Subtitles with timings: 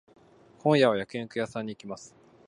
[0.57, 2.15] 今夜は焼肉屋さんに行きます。